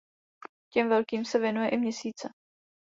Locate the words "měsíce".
1.77-2.29